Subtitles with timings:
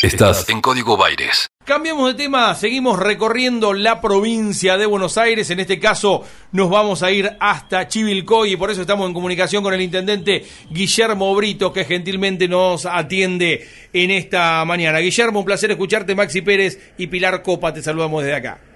[0.00, 1.48] Estás en Código Baires.
[1.64, 7.02] Cambiamos de tema, seguimos recorriendo la provincia de Buenos Aires, en este caso nos vamos
[7.02, 11.72] a ir hasta Chivilcoy y por eso estamos en comunicación con el intendente Guillermo Brito
[11.72, 15.00] que gentilmente nos atiende en esta mañana.
[15.00, 18.67] Guillermo, un placer escucharte, Maxi Pérez y Pilar Copa, te saludamos desde acá.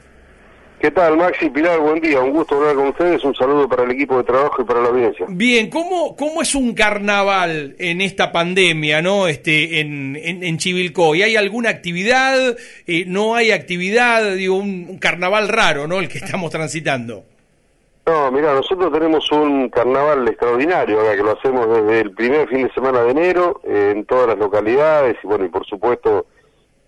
[0.83, 1.79] ¿Qué tal, Maxi Pilar?
[1.79, 4.65] Buen día, un gusto hablar con ustedes, un saludo para el equipo de trabajo y
[4.65, 5.27] para la audiencia.
[5.29, 9.29] Bien, ¿cómo, cómo es un carnaval en esta pandemia, no?
[9.29, 12.57] Este, en, en, en Chivilcoy, ¿hay alguna actividad?
[12.89, 14.35] Eh, ¿No hay actividad?
[14.35, 16.01] Digo, un, carnaval raro, ¿no?
[16.01, 17.23] El que estamos transitando.
[18.05, 22.65] No, mira, nosotros tenemos un carnaval extraordinario, ahora que lo hacemos desde el primer fin
[22.65, 26.27] de semana de enero, eh, en todas las localidades, y bueno, y por supuesto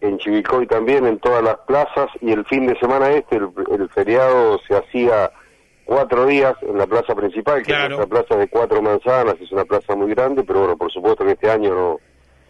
[0.04, 4.60] en Chivicoy también, en todas las plazas, y el fin de semana este, el, feriado
[4.68, 5.30] se hacía
[5.84, 9.64] cuatro días en la plaza principal, que es una plaza de cuatro manzanas, es una
[9.64, 12.00] plaza muy grande, pero bueno, por supuesto que este año no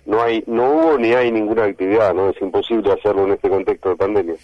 [0.07, 3.89] no hay no hubo ni hay ninguna actividad, no es imposible hacerlo en este contexto
[3.89, 4.35] de pandemia.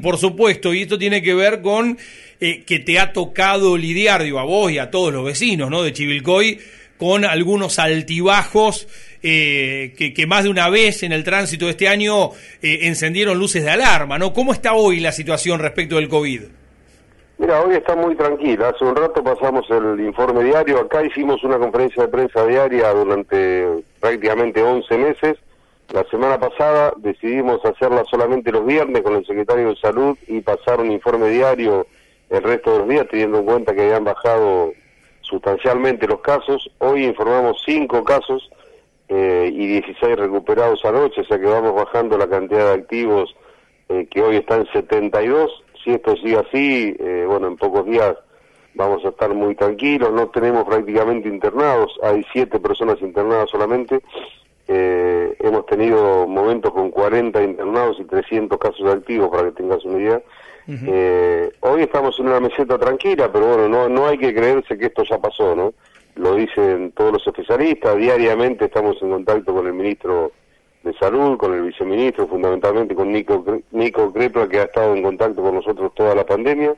[0.00, 1.98] por supuesto, y esto tiene que ver con
[2.38, 5.82] eh, que te ha tocado lidiar, digo, a vos y a todos los vecinos, ¿no?
[5.82, 6.60] de Chivilcoy
[6.98, 8.88] con algunos altibajos
[9.22, 12.30] eh, que, más de una vez en el tránsito de este año
[12.62, 14.32] eh, encendieron luces de alarma, ¿no?
[14.32, 16.42] ¿Cómo está hoy la situación respecto del COVID?
[17.38, 18.70] Mira, hoy está muy tranquila.
[18.70, 20.80] Hace un rato pasamos el informe diario.
[20.80, 25.36] Acá hicimos una conferencia de prensa diaria durante prácticamente 11 meses.
[25.90, 30.80] La semana pasada decidimos hacerla solamente los viernes con el secretario de Salud y pasar
[30.80, 31.86] un informe diario
[32.28, 34.72] el resto de los días, teniendo en cuenta que habían bajado
[35.22, 36.70] sustancialmente los casos.
[36.78, 38.50] Hoy informamos cinco casos
[39.08, 43.34] eh, y 16 recuperados anoche, o sea que vamos bajando la cantidad de activos
[43.88, 45.50] eh, que hoy está en 72.
[45.82, 48.14] Si esto sigue así, eh, bueno, en pocos días
[48.74, 50.12] vamos a estar muy tranquilos.
[50.12, 54.00] No tenemos prácticamente internados, hay siete personas internadas solamente.
[54.68, 60.22] hemos tenido momentos con 40 internados y 300 casos activos, para que tengas una idea.
[60.68, 64.86] Eh, hoy estamos en una meseta tranquila, pero bueno, no, no hay que creerse que
[64.86, 65.72] esto ya pasó, ¿no?
[66.18, 70.32] Lo dicen todos los especialistas, diariamente estamos en contacto con el ministro
[70.82, 75.40] de Salud, con el viceministro, fundamentalmente con Nico, Nico Crepla, que ha estado en contacto
[75.42, 76.74] con nosotros toda la pandemia,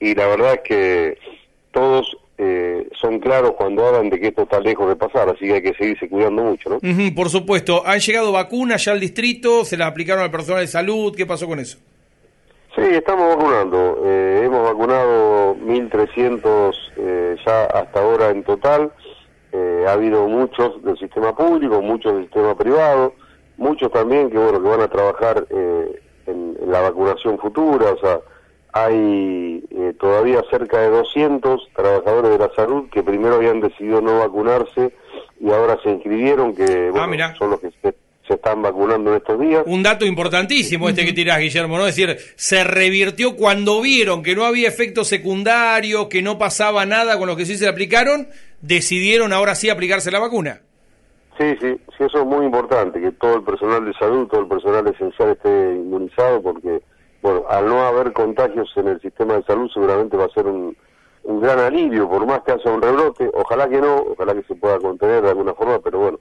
[0.00, 1.18] y la verdad es que
[1.70, 5.54] todos eh, son claros cuando hablan de que esto está lejos de pasar, así que
[5.54, 6.80] hay que seguirse cuidando mucho, ¿no?
[7.14, 7.86] por supuesto.
[7.86, 9.64] ¿Han llegado vacunas ya al distrito?
[9.64, 11.14] ¿Se las aplicaron al personal de salud?
[11.16, 11.78] ¿Qué pasó con eso?
[12.74, 14.00] Sí, estamos vacunando.
[14.02, 18.90] Eh, hemos vacunado 1.300 eh, ya hasta ahora en total.
[19.52, 23.12] Eh, ha habido muchos del sistema público, muchos del sistema privado,
[23.58, 25.90] muchos también que bueno que van a trabajar en,
[26.26, 27.92] en, la vacunación futura.
[27.92, 28.20] O sea,
[28.72, 29.62] hay
[30.00, 34.94] todavía cerca de 200 trabajadores de la salud que primero habían decidido no vacunarse
[35.38, 37.66] y ahora se inscribieron, que ah, bueno, son los que
[38.32, 39.62] se están vacunando en estos días.
[39.66, 41.86] Un dato importantísimo este que tirás, Guillermo, ¿no?
[41.86, 47.18] Es decir, se revirtió cuando vieron que no había efectos secundarios, que no pasaba nada
[47.18, 48.28] con lo que sí se aplicaron,
[48.62, 50.62] decidieron ahora sí aplicarse la vacuna.
[51.38, 54.48] Sí, sí, sí, eso es muy importante, que todo el personal de salud, todo el
[54.48, 56.82] personal esencial esté inmunizado, porque,
[57.22, 60.76] bueno, al no haber contagios en el sistema de salud, seguramente va a ser un,
[61.24, 64.54] un gran alivio, por más que haya un rebrote, ojalá que no, ojalá que se
[64.54, 66.20] pueda contener de alguna forma, pero bueno,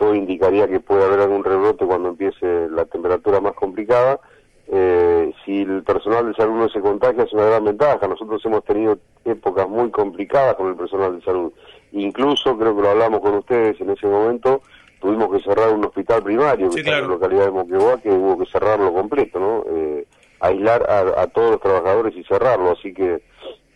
[0.00, 4.18] todo indicaría que puede haber algún rebrote cuando empiece la temperatura más complicada.
[4.66, 8.08] Eh, si el personal de salud no se contagia es una gran ventaja.
[8.08, 11.52] Nosotros hemos tenido épocas muy complicadas con el personal de salud.
[11.92, 14.62] Incluso, creo que lo hablamos con ustedes en ese momento,
[15.02, 18.38] tuvimos que cerrar un hospital primario que está en la localidad de Moquegua, que hubo
[18.38, 19.64] que cerrarlo completo, ¿no?
[19.68, 20.06] Eh,
[20.40, 22.70] aislar a, todos los trabajadores y cerrarlo.
[22.70, 23.22] Así que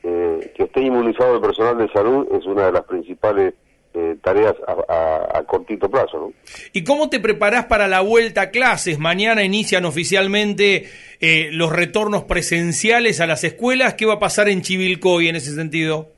[0.02, 3.52] eh, que esté inmunizado el personal de salud es una de las principales
[3.94, 6.18] eh, tareas a, cortito plazo.
[6.18, 6.32] ¿no?
[6.72, 8.98] ¿Y cómo te preparás para la vuelta a clases?
[8.98, 10.88] Mañana inician oficialmente
[11.20, 13.94] eh, los retornos presenciales a las escuelas.
[13.94, 16.08] ¿Qué va a pasar en Chivilcoy en ese sentido?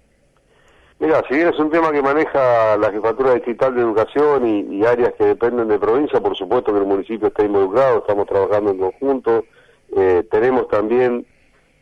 [0.99, 5.13] Mira, si bien es un tema que maneja la Jefatura Distrital de Educación y, áreas
[5.19, 9.45] que dependen de provincia, por supuesto que el municipio está involucrado, estamos trabajando en conjunto.
[9.95, 11.27] Eh, tenemos también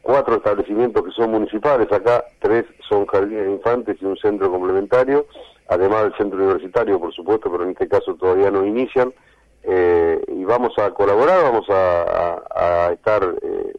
[0.03, 5.27] cuatro establecimientos que son municipales, acá tres son jardines de infantes y un centro complementario
[5.69, 9.13] además del centro universitario, por supuesto, pero en este caso todavía no inician.
[9.63, 13.73] Eh, y vamos a colaborar, vamos a, estar eh,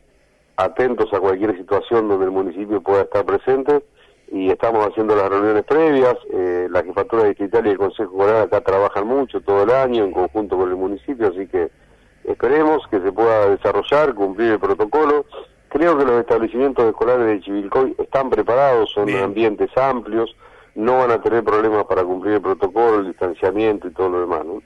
[0.57, 3.83] atentos a cualquier situación donde el municipio pueda estar presente
[4.31, 6.15] y estamos haciendo las reuniones previas.
[6.33, 10.11] Eh, la jefatura distrital y el Consejo Escolar acá trabajan mucho todo el año en
[10.11, 11.69] conjunto con el municipio, así que
[12.23, 15.25] esperemos que se pueda desarrollar, cumplir el protocolo.
[15.69, 20.35] Creo que los establecimientos escolares de Chivilcoy están preparados, son ambientes amplios,
[20.75, 24.45] no van a tener problemas para cumplir el protocolo, el distanciamiento y todo lo demás,
[24.45, 24.61] ¿no?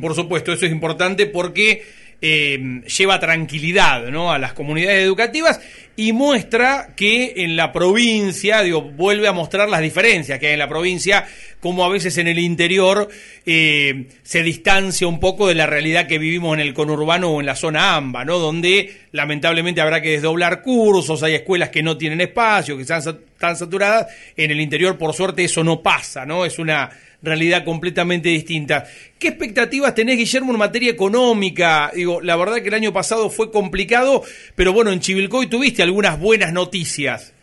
[0.00, 1.82] por supuesto, eso es importante porque
[2.20, 4.32] eh, lleva tranquilidad ¿no?
[4.32, 5.60] a las comunidades educativas
[5.96, 10.58] y muestra que en la provincia, digo, vuelve a mostrar las diferencias que hay en
[10.58, 11.24] la provincia,
[11.60, 13.08] como a veces en el interior
[13.46, 17.46] eh, se distancia un poco de la realidad que vivimos en el conurbano o en
[17.46, 18.38] la zona AMBA, ¿no?
[18.38, 23.56] donde lamentablemente habrá que desdoblar cursos, hay escuelas que no tienen espacio, que están, están
[23.56, 26.44] saturadas, en el interior por suerte eso no pasa, ¿no?
[26.44, 26.90] es una
[27.24, 28.84] realidad completamente distinta.
[29.18, 31.90] ¿Qué expectativas tenés, Guillermo, en materia económica?
[31.94, 34.22] Digo, la verdad que el año pasado fue complicado,
[34.54, 37.34] pero bueno, en Chivilcoy tuviste algunas buenas noticias.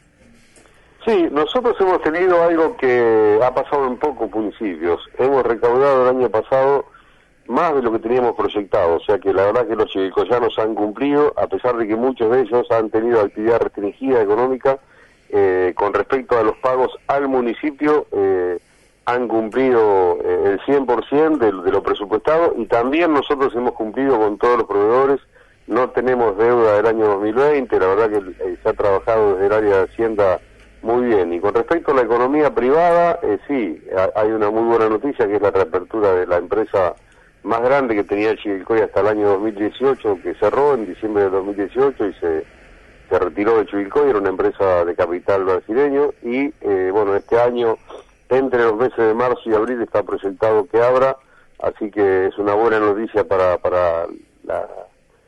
[1.05, 5.01] Sí, nosotros hemos tenido algo que ha pasado en pocos municipios.
[5.17, 6.85] Hemos recaudado el año pasado
[7.47, 10.75] más de lo que teníamos proyectado, o sea que la verdad que los chivilcoyanos han
[10.75, 14.79] cumplido, a pesar de que muchos de ellos han tenido actividad restringida económica,
[15.29, 18.59] eh, con respecto a los pagos al municipio, eh,
[19.05, 24.37] han cumplido eh, el 100% de, de lo presupuestado y también nosotros hemos cumplido con
[24.37, 25.19] todos los proveedores.
[25.67, 29.53] No tenemos deuda del año 2020, la verdad que eh, se ha trabajado desde el
[29.53, 30.39] área de Hacienda
[30.81, 31.33] muy bien.
[31.33, 33.81] Y con respecto a la economía privada, eh, sí,
[34.15, 36.95] hay una muy buena noticia que es la reapertura de la empresa
[37.43, 42.07] más grande que tenía Chivilcoy hasta el año 2018, que cerró en diciembre de 2018
[42.07, 42.45] y se,
[43.09, 46.51] se retiró de Chivilcoy, era una empresa de capital brasileño y
[46.91, 47.77] bueno, este año
[48.31, 51.17] entre los meses de marzo y abril está presentado que abra,
[51.59, 54.07] así que es una buena noticia para, para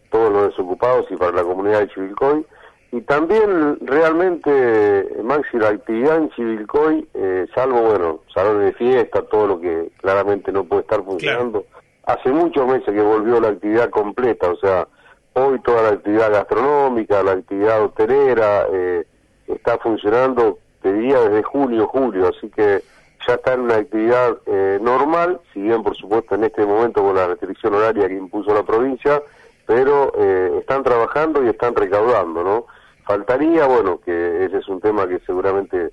[0.09, 2.45] todos los desocupados y para la comunidad de Chivilcoy.
[2.93, 9.47] Y también realmente, Maxi, la actividad en Chivilcoy, eh, salvo, bueno, salones de fiesta, todo
[9.47, 11.65] lo que claramente no puede estar funcionando,
[12.05, 14.87] hace muchos meses que volvió la actividad completa, o sea,
[15.33, 19.05] hoy toda la actividad gastronómica, la actividad hotelera, eh,
[19.47, 22.81] está funcionando, te diría, desde junio, julio, así que
[23.27, 27.15] ya está en una actividad eh, normal, si bien por supuesto en este momento con
[27.15, 29.21] la restricción horaria que impuso la provincia,
[29.65, 32.65] pero eh, están trabajando y están recaudando, ¿no?
[33.05, 35.91] Faltaría, bueno, que ese es un tema que seguramente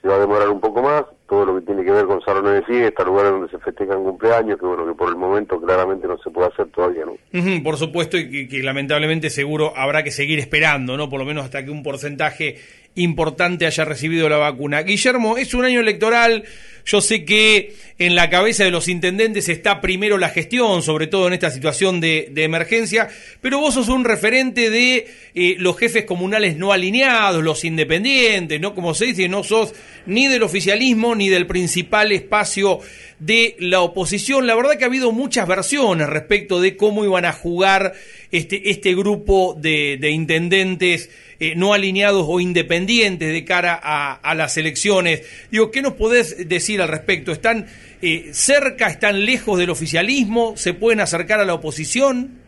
[0.00, 2.52] se va a demorar un poco más, todo lo que tiene que ver con salones
[2.52, 6.16] de fiesta, lugares donde se festejan cumpleaños, que bueno, que por el momento claramente no
[6.18, 7.62] se puede hacer todavía, ¿no?
[7.62, 11.08] por supuesto, y que, lamentablemente seguro habrá que seguir esperando, ¿no?
[11.10, 12.56] Por lo menos hasta que un porcentaje
[12.94, 14.82] importante haya recibido la vacuna.
[14.82, 16.44] Guillermo, es un año electoral,
[16.88, 21.26] yo sé que en la cabeza de los intendentes está primero la gestión, sobre todo
[21.26, 23.08] en esta situación de, emergencia,
[23.42, 28.74] pero vos sos un referente de eh, los jefes comunales no alineados, los independientes, ¿no?
[28.74, 29.74] Como se dice, no sos
[30.06, 32.80] ni del oficialismo ni del principal espacio
[33.18, 34.46] de la oposición.
[34.46, 37.92] La verdad que ha habido muchas versiones respecto de cómo iban a jugar
[38.30, 41.10] este, este grupo de, intendentes
[41.40, 45.22] eh, no alineados o independientes de cara a, las elecciones.
[45.50, 47.32] Digo, ¿qué nos podés decir al respecto?
[47.32, 47.66] ¿Están
[48.02, 50.56] eh, cerca, están lejos del oficialismo?
[50.56, 52.38] ¿Se pueden acercar a la oposición?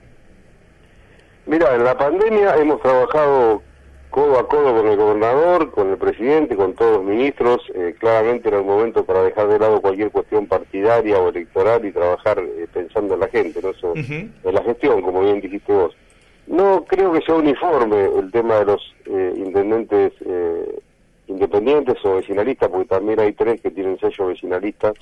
[1.47, 3.63] Mira, en la pandemia hemos trabajado
[4.11, 7.63] codo a codo con el gobernador, con el presidente, con todos los ministros.
[7.75, 11.93] Eh, claramente era el momento para dejar de lado cualquier cuestión partidaria o electoral y
[11.93, 13.71] trabajar eh, pensando en la gente, ¿no?
[13.71, 15.95] Eso, en la gestión, como bien dijiste vos.
[16.47, 20.13] No creo que sea uniforme el tema de los eh, intendentes
[21.29, 24.93] independientes o vecinalistas, porque también hay tres que tienen sello vecinalista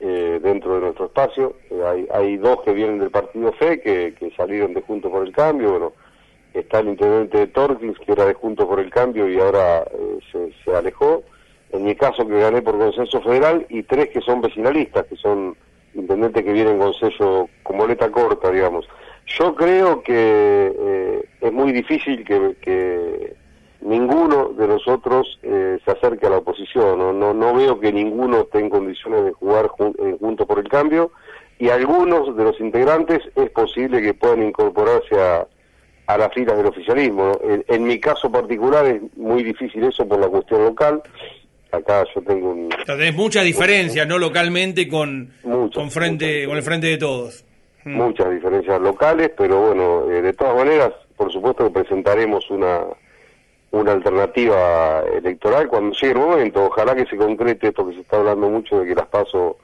[0.00, 1.56] dentro de nuestro espacio.
[1.86, 5.32] hay, hay dos que vienen del partido FE, que, que salieron de Juntos por el
[5.32, 5.92] Cambio, bueno
[6.54, 10.74] está el intendente de que era de Juntos por el Cambio y ahora eh, se,
[10.74, 11.22] alejó.
[11.70, 15.54] En mi caso, que gané por consenso federal, y tres que son vecinalistas, que son
[15.94, 18.88] intendentes que vienen con sello como letra corta, digamos.
[19.26, 20.14] Yo creo que
[20.78, 23.36] eh, es muy difícil que,
[23.80, 26.98] ninguno de nosotros eh, se acerque a la oposición.
[26.98, 27.12] ¿no?
[27.12, 31.12] No, no veo que ninguno esté en condiciones de jugar junto por el cambio
[31.58, 35.46] y algunos de los integrantes es posible que puedan incorporarse a,
[36.08, 37.38] a las filas del oficialismo.
[37.68, 41.02] En, mi caso particular es muy difícil eso por la cuestión local.
[41.70, 42.70] Acá yo tengo un...
[42.86, 44.18] Tenés muchas diferencias, ¿no?
[44.18, 47.44] Localmente con, con, frente, con el frente de todos.
[47.84, 47.94] Mm.
[47.94, 52.80] Muchas diferencias locales, pero bueno, eh, de todas maneras, por supuesto que presentaremos una
[53.70, 56.64] una alternativa electoral cuando llegue el momento.
[56.64, 59.58] Ojalá que se concrete esto que se está hablando mucho de que las paso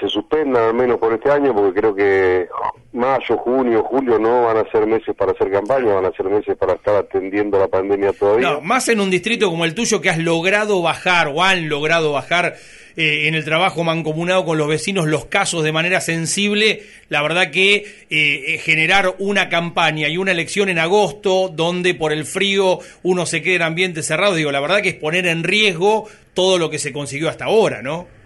[0.00, 2.48] se suspendan al menos por este año, porque creo que
[2.92, 6.56] mayo, junio, julio no van a ser meses para hacer campaña, van a ser meses
[6.56, 8.50] para estar atendiendo la pandemia todavía.
[8.50, 12.12] No, más en un distrito como el tuyo que has logrado bajar o han logrado
[12.12, 12.56] bajar
[12.96, 17.50] eh, en el trabajo mancomunado con los vecinos los casos de manera sensible, la verdad
[17.52, 22.80] que eh, eh, generar una campaña y una elección en agosto donde por el frío
[23.04, 26.58] uno se quede en ambiente cerrado, digo, la verdad que es poner en riesgo todo
[26.58, 28.17] lo que se consiguió hasta ahora, ¿no?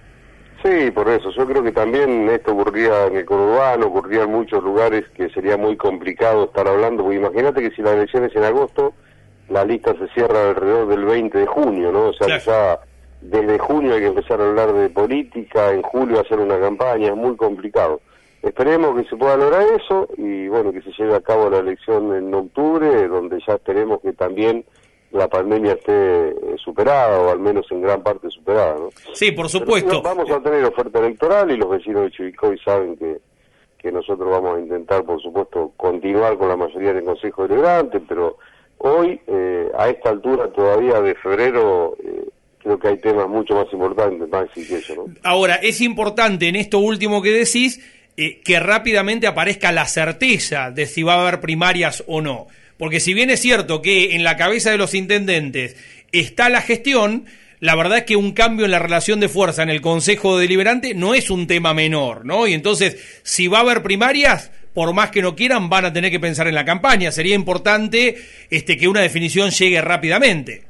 [0.62, 1.30] Sí, por eso.
[1.30, 5.56] Yo creo que también esto ocurría en el conurbano, ocurría en muchos lugares que sería
[5.56, 8.94] muy complicado estar hablando, porque imagínate que si la elección es en agosto,
[9.48, 12.08] la lista se cierra alrededor del 20 de junio, ¿no?
[12.08, 12.80] O sea, ya
[13.20, 17.16] desde junio hay que empezar a hablar de política, en julio hacer una campaña, es
[17.16, 18.00] muy complicado.
[18.42, 22.14] Esperemos que se pueda lograr eso y bueno, que se lleve a cabo la elección
[22.14, 24.64] en octubre, donde ya esperemos que también
[25.12, 28.74] la pandemia esté eh, superada o al menos en gran parte superada.
[28.74, 28.90] ¿no?
[29.12, 30.02] Sí, por supuesto.
[30.02, 33.18] vamos a tener oferta electoral y los vecinos de Chivicoy saben que,
[33.78, 38.38] que nosotros vamos a intentar, por supuesto, continuar con la mayoría del Consejo Deliberante, pero
[38.78, 42.24] hoy, eh, a esta altura todavía de febrero, eh,
[42.58, 44.94] creo que hay temas mucho más importantes, más que eso.
[44.94, 45.14] ¿no?
[45.22, 47.80] Ahora, es importante en esto último que decís
[48.14, 52.46] que rápidamente aparezca la certeza de si va a haber primarias o no.
[52.78, 55.76] Porque si bien es cierto que en la cabeza de los intendentes
[56.12, 57.26] está la gestión,
[57.60, 60.94] la verdad es que un cambio en la relación de fuerza en el Consejo Deliberante
[60.94, 62.46] no es un tema menor, ¿no?
[62.46, 66.10] Y entonces, si va a haber primarias, por más que no quieran, van a tener
[66.10, 67.12] que pensar en la campaña.
[67.12, 68.16] Sería importante
[68.50, 70.64] este, que una definición llegue rápidamente.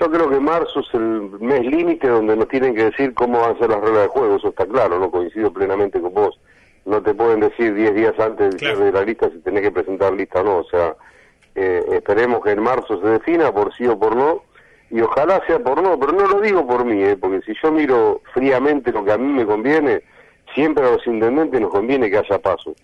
[0.00, 3.54] Yo creo que marzo es el mes límite donde nos tienen que decir cómo van
[3.54, 6.38] a ser las reglas de juego, eso está claro, no coincido plenamente con vos
[6.86, 10.40] no te pueden decir 10 días antes de la lista si tenés que presentar lista
[10.40, 10.56] o no.
[10.58, 10.94] O sea,
[11.54, 14.44] eh, esperemos que en marzo se defina por sí o por no,
[14.90, 17.72] y ojalá sea por no, pero no lo digo por mí, eh, porque si yo
[17.72, 20.02] miro fríamente lo que a mí me conviene,
[20.54, 22.74] siempre a los intendentes nos conviene que haya paso.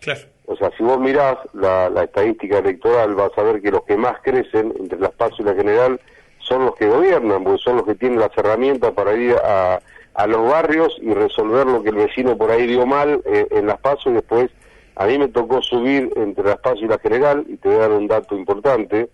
[0.46, 3.96] O sea, si vos mirás la, la, estadística electoral, vas a ver que los que
[3.96, 6.00] más crecen entre las pasos y la general
[6.40, 9.80] son los que gobiernan, porque son los que tienen las herramientas para ir a
[10.14, 13.66] a los barrios y resolver lo que el vecino por ahí dio mal eh, en
[13.66, 14.50] las pasos y después
[14.96, 17.80] a mí me tocó subir entre las pasos y la general y te voy a
[17.80, 19.08] dar un dato importante,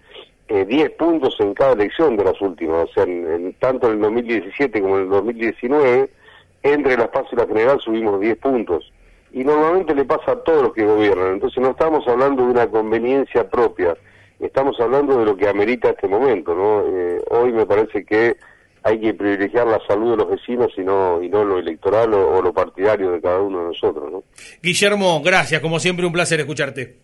[0.49, 4.01] eh, 10 puntos en cada elección de las últimas, o sea, en, tanto en el
[4.01, 6.11] 2017 como en el 2019,
[6.63, 8.93] entre las pasos y la general subimos 10 puntos.
[9.31, 12.67] Y normalmente le pasa a todos los que gobiernan, entonces no estamos hablando de una
[12.67, 13.97] conveniencia propia,
[14.41, 16.83] estamos hablando de lo que amerita este momento, ¿no?
[16.87, 18.37] Eh, hoy me parece que
[18.89, 22.41] hay que privilegiar la salud de los vecinos y no, y no lo electoral o,
[22.41, 24.11] lo partidario de cada uno de nosotros.
[24.11, 24.25] ¿no?
[24.63, 26.97] Guillermo, gracias, como siempre un placer escucharte.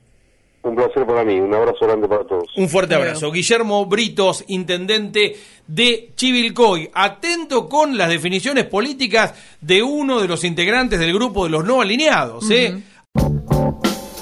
[0.62, 2.48] Un placer para mí, un abrazo grande para todos.
[2.56, 3.30] Un fuerte abrazo.
[3.30, 5.36] Guillermo Britos, intendente
[5.66, 11.50] de Chivilcoy, atento con las definiciones políticas de uno de los integrantes del grupo de
[11.50, 12.50] los no alineados.
[12.50, 12.82] ¿eh?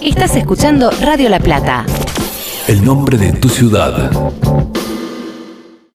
[0.01, 1.87] Estás escuchando Radio La Plata.
[2.67, 4.11] El nombre de tu ciudad.